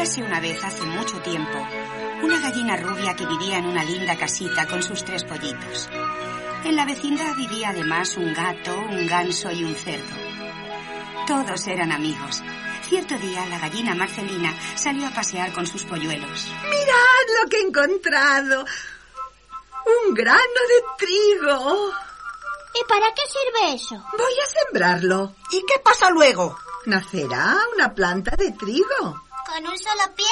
Érase 0.00 0.22
una 0.22 0.40
vez 0.40 0.64
hace 0.64 0.82
mucho 0.86 1.20
tiempo 1.20 1.58
una 2.22 2.40
gallina 2.40 2.74
rubia 2.74 3.14
que 3.14 3.26
vivía 3.26 3.58
en 3.58 3.66
una 3.66 3.84
linda 3.84 4.16
casita 4.16 4.66
con 4.66 4.82
sus 4.82 5.04
tres 5.04 5.24
pollitos. 5.24 5.90
En 6.64 6.74
la 6.74 6.86
vecindad 6.86 7.36
vivía 7.36 7.68
además 7.68 8.16
un 8.16 8.32
gato, 8.32 8.74
un 8.78 9.06
ganso 9.06 9.52
y 9.52 9.62
un 9.62 9.74
cerdo. 9.74 10.16
Todos 11.26 11.66
eran 11.66 11.92
amigos. 11.92 12.42
Cierto 12.88 13.18
día 13.18 13.44
la 13.44 13.58
gallina 13.58 13.94
Marcelina 13.94 14.56
salió 14.74 15.06
a 15.06 15.10
pasear 15.10 15.52
con 15.52 15.66
sus 15.66 15.84
polluelos. 15.84 16.48
Mirad 16.70 17.42
lo 17.42 17.50
que 17.50 17.58
he 17.58 17.66
encontrado. 17.66 18.64
Un 20.06 20.14
grano 20.14 20.40
de 20.40 21.04
trigo. 21.04 21.92
¿Y 22.72 22.88
para 22.88 23.12
qué 23.12 23.22
sirve 23.28 23.74
eso? 23.74 24.02
Voy 24.16 24.32
a 24.32 24.64
sembrarlo. 24.64 25.34
¿Y 25.50 25.60
qué 25.66 25.78
pasa 25.84 26.08
luego? 26.08 26.56
Nacerá 26.86 27.58
una 27.74 27.94
planta 27.94 28.34
de 28.34 28.52
trigo. 28.52 29.29
¿Con 29.50 29.66
un 29.66 29.78
solo 29.78 30.14
pie, 30.14 30.26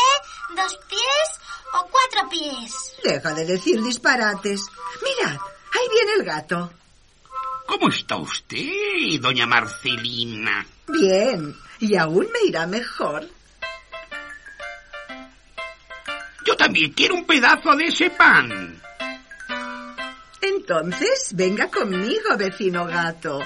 dos 0.55 0.79
pies 0.89 1.41
o 1.75 1.89
cuatro 1.91 2.31
pies? 2.31 2.95
Deja 3.03 3.35
de 3.35 3.47
decir 3.47 3.83
disparates. 3.83 4.65
Mirad, 5.03 5.37
ahí 5.73 5.89
viene 5.91 6.13
el 6.21 6.25
gato. 6.25 6.73
¿Cómo 7.67 7.89
está 7.89 8.17
usted, 8.17 9.21
doña 9.21 9.45
Marcelina? 9.45 10.65
Bien, 10.87 11.53
y 11.81 11.97
aún 11.97 12.29
me 12.33 12.49
irá 12.49 12.67
mejor. 12.69 13.29
Yo 16.47 16.57
también 16.57 16.93
quiero 16.93 17.17
un 17.17 17.27
pedazo 17.27 17.75
de 17.75 17.87
ese 17.87 18.11
pan. 18.11 18.81
Entonces, 20.41 21.33
venga 21.35 21.69
conmigo, 21.69 22.37
vecino 22.39 22.87
gato, 22.87 23.41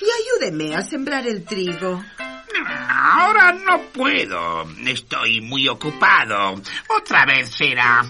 y 0.00 0.04
ayúdeme 0.44 0.76
a 0.76 0.82
sembrar 0.82 1.26
el 1.26 1.44
trigo. 1.44 2.02
Ahora 3.04 3.52
no 3.52 3.82
puedo. 3.92 4.64
Estoy 4.86 5.40
muy 5.40 5.66
ocupado. 5.66 6.54
Otra 6.88 7.26
vez 7.26 7.50
será. 7.50 8.04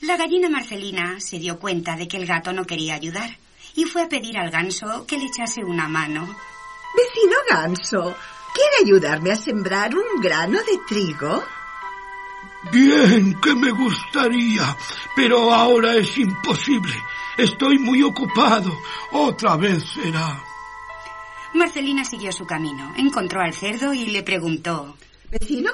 La 0.00 0.16
gallina 0.16 0.48
Marcelina 0.48 1.20
se 1.20 1.38
dio 1.38 1.58
cuenta 1.58 1.94
de 1.94 2.08
que 2.08 2.16
el 2.16 2.24
gato 2.24 2.54
no 2.54 2.64
quería 2.64 2.94
ayudar 2.94 3.36
y 3.74 3.84
fue 3.84 4.02
a 4.04 4.08
pedir 4.08 4.38
al 4.38 4.50
ganso 4.50 5.06
que 5.06 5.18
le 5.18 5.26
echase 5.26 5.62
una 5.62 5.88
mano. 5.88 6.22
Vecino 6.96 7.36
ganso, 7.50 8.16
¿quiere 8.54 8.76
ayudarme 8.82 9.32
a 9.32 9.36
sembrar 9.36 9.94
un 9.94 10.18
grano 10.22 10.58
de 10.60 10.78
trigo? 10.88 11.44
Bien, 12.72 13.38
que 13.42 13.54
me 13.54 13.72
gustaría, 13.72 14.74
pero 15.14 15.52
ahora 15.52 15.94
es 15.96 16.16
imposible. 16.16 16.94
Estoy 17.36 17.78
muy 17.78 18.02
ocupado. 18.02 18.72
Otra 19.12 19.56
vez 19.56 19.84
será. 19.84 20.45
Marcelina 21.54 22.04
siguió 22.04 22.32
su 22.32 22.46
camino, 22.46 22.94
encontró 22.96 23.40
al 23.40 23.54
cerdo 23.54 23.92
y 23.92 24.06
le 24.06 24.22
preguntó. 24.22 24.96
Vecino, 25.30 25.70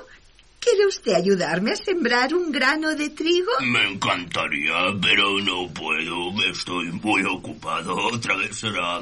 ¿quiere 0.61 0.87
usted 0.87 1.15
ayudarme 1.15 1.73
a 1.73 1.77
sembrar 1.77 2.35
un 2.35 2.51
grano 2.53 2.95
de 2.95 3.11
trigo? 3.11 3.51
Me 3.61 3.93
encantaría, 3.93 4.75
pero 5.01 5.39
no 5.41 5.69
puedo. 5.73 6.31
Estoy 6.51 6.87
muy 6.93 7.23
ocupado. 7.25 7.97
Otra 7.97 8.37
vez 8.37 8.57
será... 8.57 9.01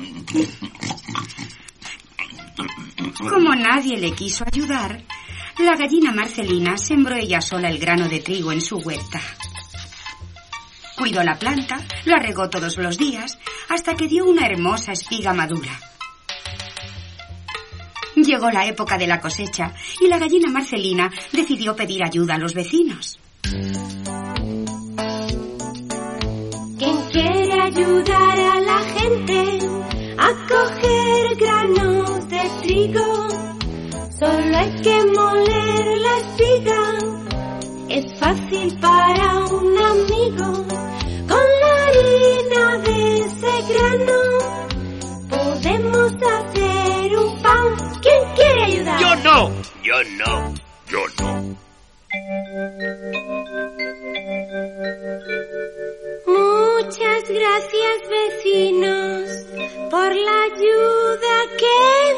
Como 3.18 3.54
nadie 3.54 3.98
le 3.98 4.12
quiso 4.12 4.44
ayudar, 4.50 5.02
la 5.58 5.76
gallina 5.76 6.12
Marcelina 6.12 6.76
sembró 6.76 7.16
ella 7.16 7.40
sola 7.40 7.68
el 7.68 7.78
grano 7.78 8.08
de 8.08 8.20
trigo 8.20 8.52
en 8.52 8.60
su 8.60 8.78
huerta. 8.78 9.20
Cuidó 10.96 11.22
la 11.22 11.38
planta, 11.38 11.78
la 12.04 12.18
regó 12.18 12.50
todos 12.50 12.76
los 12.76 12.98
días, 12.98 13.38
hasta 13.68 13.94
que 13.94 14.08
dio 14.08 14.24
una 14.24 14.46
hermosa 14.46 14.92
espiga 14.92 15.32
madura. 15.32 15.78
Llegó 18.16 18.50
la 18.50 18.66
época 18.66 18.98
de 18.98 19.06
la 19.06 19.20
cosecha 19.20 19.72
y 20.00 20.08
la 20.08 20.18
gallina 20.18 20.50
Marcelina 20.50 21.10
decidió 21.32 21.76
pedir 21.76 22.02
ayuda 22.04 22.34
a 22.34 22.38
los 22.38 22.54
vecinos. 22.54 23.18
¿Quién 26.78 26.96
quiere 27.12 27.60
ayudar 27.62 28.38
a 28.38 28.60
la 28.60 28.78
gente 28.78 29.58
a 30.18 30.28
coger 30.48 31.36
granos 31.36 32.28
de 32.28 32.40
trigo? 32.62 33.28
Solo 34.18 34.56
hay 34.56 34.82
que 34.82 35.04
moler 35.16 35.98
la 35.98 36.16
espiga. 36.18 36.98
Es 37.88 38.18
fácil 38.18 38.78
para 38.80 39.44
un 39.46 39.78
amigo. 39.78 40.66
Con 41.28 41.46
la 41.62 41.72
harina 41.86 42.78
de 42.84 43.20
ese 43.20 43.72
grano 43.72 44.20
podemos 45.28 46.12
hacer 46.12 46.49
Yo 49.82 50.04
no. 50.18 50.54
Yo 50.88 51.04
no. 51.20 51.56
Muchas 56.26 57.28
gracias 57.28 57.98
vecinos 58.08 59.30
por 59.90 60.14
la 60.14 60.42
ayuda 60.42 61.34
que 61.58 62.09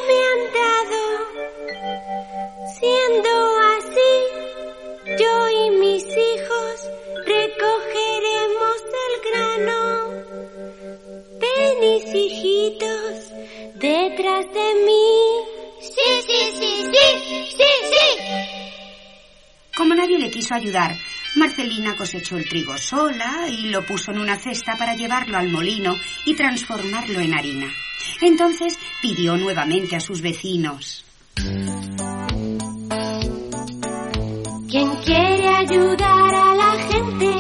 quiso 20.33 20.55
ayudar, 20.55 20.97
Marcelina 21.37 21.95
cosechó 21.95 22.37
el 22.37 22.49
trigo 22.49 22.77
sola 22.77 23.47
y 23.49 23.69
lo 23.69 23.87
puso 23.87 24.11
en 24.11 24.19
una 24.19 24.37
cesta 24.37 24.77
para 24.77 24.97
llevarlo 24.97 25.39
al 25.39 25.49
molino 25.49 25.97
y 26.25 26.35
transformarlo 26.35 27.21
en 27.21 27.35
harina. 27.35 27.73
Entonces 28.21 28.77
pidió 29.01 29.37
nuevamente 29.37 29.95
a 29.95 30.01
sus 30.01 30.21
vecinos. 30.21 31.05
¿Quién 34.69 34.89
quiere 35.05 35.49
ayudar 35.49 36.35
a 36.35 36.55
la 36.55 36.73
gente 36.91 37.31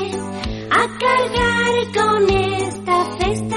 a 0.71 0.99
cargar 0.99 1.75
con 1.95 2.31
esta 2.31 3.19
cesta? 3.19 3.57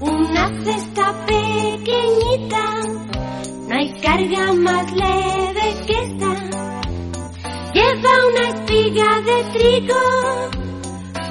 Una 0.00 0.62
cesta 0.62 1.26
pequeñita, 1.26 2.80
no 3.68 3.74
hay 3.76 3.92
carga 4.00 4.52
más 4.54 4.92
leve 4.92 5.41
trigo 9.52 10.02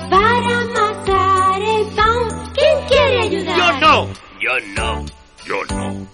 para 0.10 0.66
matar 0.76 1.62
el 1.62 1.86
pan. 1.96 2.52
¿Quién 2.54 2.78
quiere 2.88 3.20
ayudar? 3.22 3.58
Yo 3.58 3.80
no. 3.80 3.96
Yo 4.40 4.54
no. 4.76 5.06
Yo 5.46 5.58
no. 5.70 6.08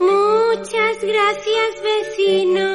Muchas 0.00 0.96
gracias 1.02 1.70
vecinos 1.82 2.71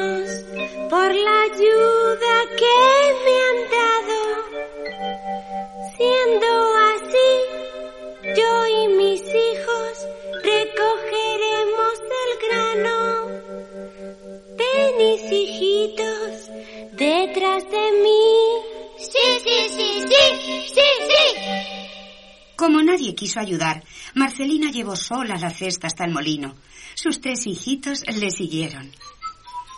quiso 23.18 23.40
ayudar, 23.40 23.82
Marcelina 24.14 24.70
llevó 24.70 24.94
sola 24.94 25.36
la 25.36 25.50
cesta 25.50 25.88
hasta 25.88 26.04
el 26.04 26.12
molino. 26.12 26.54
Sus 26.94 27.20
tres 27.20 27.46
hijitos 27.46 28.02
le 28.06 28.30
siguieron. 28.30 28.92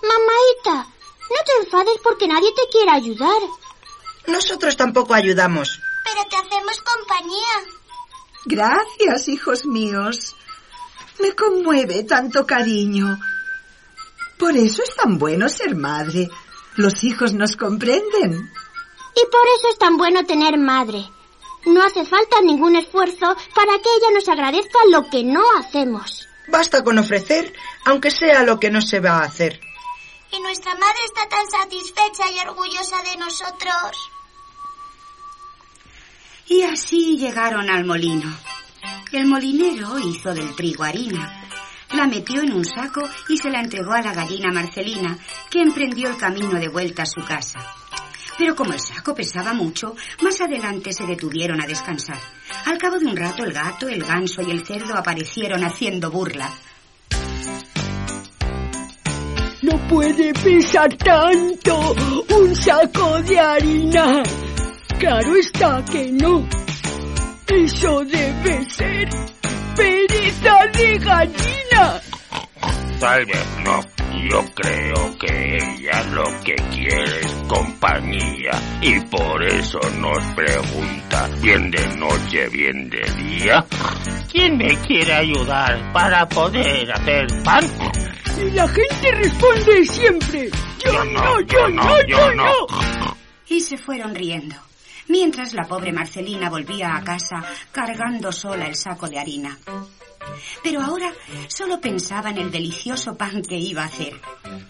Mamaita, 0.02 0.86
no 1.30 1.36
te 1.46 1.64
enfades 1.64 1.98
porque 2.04 2.28
nadie 2.28 2.52
te 2.52 2.68
quiere 2.70 2.90
ayudar. 2.90 3.42
Nosotros 4.26 4.76
tampoco 4.76 5.14
ayudamos. 5.14 5.80
Pero 6.04 6.28
te 6.28 6.36
hacemos 6.36 6.80
compañía. 6.82 7.56
Gracias, 8.44 9.28
hijos 9.28 9.64
míos. 9.64 10.36
Me 11.18 11.34
conmueve 11.34 12.04
tanto 12.04 12.46
cariño. 12.46 13.18
Por 14.38 14.56
eso 14.56 14.82
es 14.82 14.94
tan 14.96 15.18
bueno 15.18 15.48
ser 15.48 15.74
madre. 15.74 16.28
Los 16.76 17.04
hijos 17.04 17.32
nos 17.32 17.56
comprenden. 17.56 18.32
Y 18.32 19.26
por 19.30 19.46
eso 19.56 19.68
es 19.70 19.78
tan 19.78 19.96
bueno 19.96 20.24
tener 20.24 20.58
madre. 20.58 21.06
No 21.66 21.82
hace 21.82 22.04
falta 22.04 22.40
ningún 22.42 22.76
esfuerzo 22.76 23.36
para 23.54 23.72
que 23.78 23.88
ella 23.96 24.10
nos 24.14 24.28
agradezca 24.28 24.78
lo 24.90 25.08
que 25.08 25.24
no 25.24 25.42
hacemos. 25.58 26.26
Basta 26.48 26.82
con 26.82 26.98
ofrecer, 26.98 27.52
aunque 27.84 28.10
sea 28.10 28.42
lo 28.42 28.58
que 28.58 28.70
no 28.70 28.80
se 28.80 29.00
va 29.00 29.18
a 29.18 29.24
hacer. 29.24 29.60
Y 30.32 30.40
nuestra 30.40 30.74
madre 30.74 31.00
está 31.04 31.28
tan 31.28 31.50
satisfecha 31.50 32.30
y 32.30 32.38
orgullosa 32.48 33.02
de 33.02 33.16
nosotros. 33.16 34.10
Y 36.46 36.62
así 36.62 37.16
llegaron 37.16 37.68
al 37.70 37.84
molino. 37.84 38.32
El 39.12 39.26
molinero 39.26 39.98
hizo 39.98 40.34
del 40.34 40.54
trigo 40.54 40.84
harina. 40.84 41.48
La 41.92 42.06
metió 42.06 42.40
en 42.42 42.52
un 42.52 42.64
saco 42.64 43.08
y 43.28 43.38
se 43.38 43.50
la 43.50 43.60
entregó 43.60 43.92
a 43.92 44.02
la 44.02 44.14
gallina 44.14 44.52
Marcelina, 44.52 45.18
que 45.50 45.60
emprendió 45.60 46.08
el 46.08 46.16
camino 46.16 46.58
de 46.58 46.68
vuelta 46.68 47.02
a 47.02 47.06
su 47.06 47.24
casa. 47.24 47.60
Pero 48.40 48.56
como 48.56 48.72
el 48.72 48.80
saco 48.80 49.14
pesaba 49.14 49.52
mucho, 49.52 49.94
más 50.22 50.40
adelante 50.40 50.94
se 50.94 51.04
detuvieron 51.04 51.60
a 51.60 51.66
descansar. 51.66 52.16
Al 52.64 52.78
cabo 52.78 52.98
de 52.98 53.04
un 53.04 53.14
rato 53.14 53.44
el 53.44 53.52
gato, 53.52 53.86
el 53.86 54.02
ganso 54.02 54.40
y 54.40 54.50
el 54.50 54.64
cerdo 54.66 54.96
aparecieron 54.96 55.62
haciendo 55.62 56.10
burla. 56.10 56.50
No 59.60 59.88
puede 59.88 60.32
pesar 60.32 60.88
tanto 60.96 61.94
un 62.30 62.56
saco 62.56 63.20
de 63.20 63.38
harina. 63.38 64.22
Claro 64.98 65.36
está 65.36 65.84
que 65.84 66.10
no. 66.10 66.48
Eso 67.46 68.02
debe 68.06 68.70
ser 68.70 69.10
pereza 69.76 70.66
de 70.78 70.98
gallina. 70.98 72.00
Tal 72.98 73.26
vez 73.26 73.46
no. 73.66 73.80
Yo 74.30 74.44
creo 74.54 75.18
que 75.18 75.39
lo 76.20 76.40
que 76.44 76.54
quiere 76.70 77.20
es 77.20 77.32
compañía 77.48 78.50
y 78.82 79.00
por 79.06 79.42
eso 79.42 79.78
nos 79.98 80.22
pregunta, 80.34 81.28
bien 81.40 81.70
de 81.70 81.96
noche, 81.96 82.48
bien 82.50 82.90
de 82.90 83.00
día, 83.24 83.64
¿quién 84.30 84.58
me 84.58 84.76
quiere 84.80 85.14
ayudar 85.14 85.92
para 85.94 86.28
poder 86.28 86.92
hacer 86.92 87.26
pan? 87.42 87.64
Y 88.38 88.50
la 88.50 88.68
gente 88.68 89.12
responde 89.12 89.84
siempre, 89.86 90.50
yo 90.84 91.04
no, 91.06 91.40
yo 91.40 91.68
no, 91.68 92.06
yo 92.06 92.34
no. 92.34 92.52
Y 93.48 93.60
se 93.60 93.78
fueron 93.78 94.14
riendo, 94.14 94.56
mientras 95.08 95.54
la 95.54 95.64
pobre 95.64 95.90
Marcelina 95.90 96.50
volvía 96.50 96.96
a 96.96 97.02
casa 97.02 97.42
cargando 97.72 98.30
sola 98.30 98.66
el 98.66 98.74
saco 98.74 99.08
de 99.08 99.18
harina. 99.18 99.56
Pero 100.62 100.82
ahora 100.82 101.12
solo 101.48 101.80
pensaba 101.80 102.30
en 102.30 102.38
el 102.38 102.50
delicioso 102.50 103.16
pan 103.16 103.42
que 103.42 103.56
iba 103.56 103.82
a 103.82 103.86
hacer. 103.86 104.14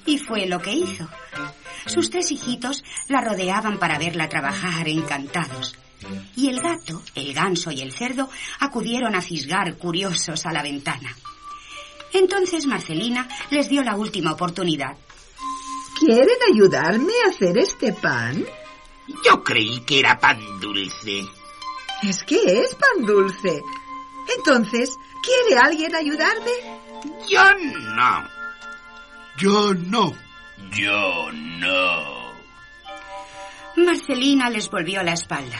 Y 0.06 0.18
fue 0.18 0.46
lo 0.46 0.60
que 0.60 0.72
hizo. 0.72 1.08
Sus 1.90 2.08
tres 2.08 2.30
hijitos 2.30 2.84
la 3.08 3.20
rodeaban 3.20 3.78
para 3.78 3.98
verla 3.98 4.28
trabajar 4.28 4.88
encantados. 4.88 5.76
Y 6.36 6.48
el 6.48 6.60
gato, 6.60 7.02
el 7.16 7.34
ganso 7.34 7.72
y 7.72 7.80
el 7.80 7.92
cerdo 7.92 8.30
acudieron 8.60 9.16
a 9.16 9.20
fisgar 9.20 9.76
curiosos 9.76 10.46
a 10.46 10.52
la 10.52 10.62
ventana. 10.62 11.16
Entonces 12.12 12.66
Marcelina 12.66 13.28
les 13.50 13.68
dio 13.68 13.82
la 13.82 13.96
última 13.96 14.32
oportunidad. 14.32 14.96
¿Quieren 15.98 16.38
ayudarme 16.52 17.12
a 17.26 17.30
hacer 17.30 17.58
este 17.58 17.92
pan? 17.92 18.44
Yo 19.24 19.42
creí 19.42 19.80
que 19.80 19.98
era 19.98 20.16
pan 20.16 20.38
dulce. 20.60 21.24
Es 22.04 22.22
que 22.22 22.36
es 22.36 22.76
pan 22.76 23.04
dulce. 23.04 23.60
Entonces, 24.38 24.96
¿quiere 25.24 25.60
alguien 25.60 25.92
ayudarme? 25.96 26.52
Yo 27.28 27.42
no. 27.96 28.28
Yo 29.38 29.74
no. 29.74 30.29
Yo 30.72 31.30
no. 31.32 32.20
Marcelina 33.76 34.50
les 34.50 34.68
volvió 34.68 35.02
la 35.02 35.12
espalda. 35.12 35.58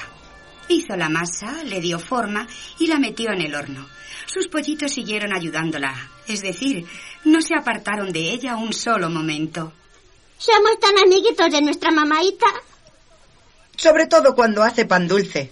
Hizo 0.69 0.97
la 0.97 1.09
masa, 1.09 1.65
le 1.65 1.81
dio 1.81 1.99
forma 1.99 2.47
y 2.79 2.87
la 2.87 2.99
metió 2.99 3.33
en 3.33 3.41
el 3.41 3.55
horno. 3.55 3.87
Sus 4.27 4.47
pollitos 4.49 4.93
siguieron 4.93 5.33
ayudándola, 5.33 5.93
es 6.29 6.43
decir, 6.43 6.87
no 7.25 7.43
se 7.43 7.55
apartaron 7.55 8.13
de 8.13 8.31
ella 8.31 8.57
un 8.57 8.73
solo 8.73 9.11
momento. 9.11 9.73
Somos 10.39 10.79
tan 10.81 10.97
amiguitos 10.99 11.51
de 11.51 11.61
nuestra 11.61 11.91
mamaita. 11.91 12.47
Sobre 13.77 14.07
todo 14.07 14.35
cuando 14.35 14.63
hace 14.63 14.85
pan 14.85 15.09
dulce. 15.09 15.51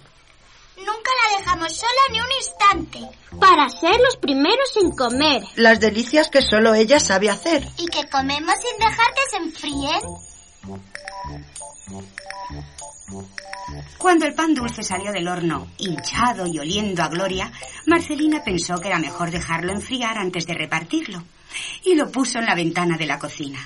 Nunca 0.85 1.11
la 1.21 1.37
dejamos 1.37 1.75
sola 1.75 2.01
ni 2.11 2.19
un 2.19 2.31
instante. 2.37 3.19
Para 3.39 3.69
ser 3.69 3.99
los 3.99 4.17
primeros 4.17 4.75
en 4.77 4.91
comer. 4.91 5.43
Las 5.55 5.79
delicias 5.79 6.29
que 6.29 6.41
solo 6.41 6.73
ella 6.73 6.99
sabe 6.99 7.29
hacer. 7.29 7.67
Y 7.77 7.85
que 7.87 8.09
comemos 8.09 8.55
sin 8.61 8.77
dejar 8.79 9.13
que 9.13 9.29
se 9.29 9.37
enfríen. 9.37 10.01
Cuando 13.97 14.25
el 14.25 14.33
pan 14.33 14.53
dulce 14.53 14.81
salió 14.81 15.11
del 15.11 15.27
horno, 15.27 15.67
hinchado 15.77 16.47
y 16.47 16.57
oliendo 16.57 17.03
a 17.03 17.09
gloria, 17.09 17.51
Marcelina 17.85 18.43
pensó 18.43 18.79
que 18.79 18.87
era 18.87 18.99
mejor 18.99 19.29
dejarlo 19.29 19.71
enfriar 19.71 20.17
antes 20.17 20.47
de 20.47 20.53
repartirlo. 20.53 21.23
Y 21.83 21.95
lo 21.95 22.11
puso 22.11 22.39
en 22.39 22.45
la 22.45 22.55
ventana 22.55 22.97
de 22.97 23.05
la 23.05 23.19
cocina. 23.19 23.59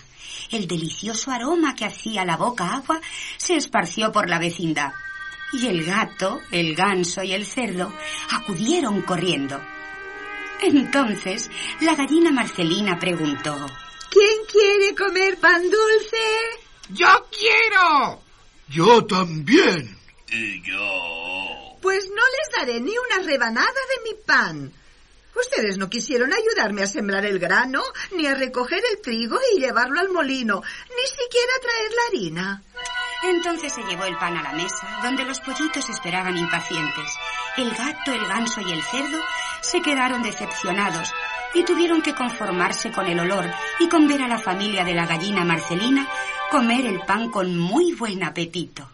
El 0.52 0.68
delicioso 0.68 1.32
aroma 1.32 1.76
que 1.76 1.86
hacía 1.86 2.26
la 2.26 2.38
boca 2.38 2.76
agua 2.76 3.00
se 3.38 3.56
esparció 3.56 4.12
por 4.12 4.30
la 4.30 4.40
vecindad. 4.40 4.92
Y 5.54 5.68
el 5.68 5.86
gato, 5.86 6.42
el 6.52 6.76
ganso 6.76 7.24
y 7.24 7.34
el 7.34 7.46
cerdo 7.46 7.94
acudieron 8.32 9.02
corriendo. 9.04 9.62
Entonces, 10.62 11.50
la 11.82 11.96
gallina 11.96 12.32
Marcelina 12.32 12.98
preguntó, 12.98 13.56
¿Quién 14.10 14.46
quiere 14.52 14.96
comer 14.96 15.38
pan 15.40 15.62
dulce? 15.64 16.18
¡Yo 16.90 17.28
quiero! 17.32 18.22
Yo 18.70 19.06
también. 19.06 19.98
Y 20.30 20.62
yo. 20.64 21.78
Pues 21.82 22.08
no 22.10 22.16
les 22.16 22.56
daré 22.58 22.80
ni 22.80 22.94
una 22.98 23.26
rebanada 23.26 23.68
de 23.68 24.12
mi 24.12 24.18
pan. 24.26 24.72
Ustedes 25.36 25.78
no 25.78 25.90
quisieron 25.90 26.32
ayudarme 26.32 26.84
a 26.84 26.88
sembrar 26.88 27.26
el 27.26 27.40
grano, 27.40 27.82
ni 28.12 28.28
a 28.28 28.36
recoger 28.36 28.82
el 28.92 29.02
trigo 29.02 29.40
y 29.54 29.60
llevarlo 29.60 30.00
al 30.00 30.10
molino, 30.10 30.62
ni 30.62 31.08
siquiera 31.08 31.54
a 31.56 31.62
traer 31.62 31.92
la 31.92 32.04
harina. 32.08 32.64
Entonces 33.26 33.74
se 33.74 33.84
llevó 33.84 34.06
el 34.06 34.18
pan 34.18 34.36
a 34.38 34.44
la 34.44 34.54
mesa, 34.54 35.00
donde 35.02 35.24
los 35.24 35.40
pollitos 35.40 35.90
esperaban 35.90 36.38
impacientes. 36.38 37.18
El 37.58 37.72
gato, 37.72 38.12
el 38.12 38.26
ganso 38.28 38.62
y 38.62 38.72
el 38.72 38.84
cerdo 38.84 39.20
se 39.62 39.82
quedaron 39.82 40.24
decepcionados 40.24 41.14
y 41.54 41.64
tuvieron 41.64 42.02
que 42.02 42.16
conformarse 42.16 42.92
con 42.92 43.08
el 43.08 43.20
olor 43.20 43.50
y 43.80 43.88
con 43.88 44.08
ver 44.08 44.24
a 44.24 44.28
la 44.28 44.40
familia 44.40 44.84
de 44.84 44.94
la 44.94 45.06
gallina 45.06 45.46
Marcelina 45.46 46.08
comer 46.52 46.86
el 46.86 47.00
pan 47.00 47.32
con 47.32 47.58
muy 47.58 47.94
buen 47.94 48.24
apetito. 48.24 48.93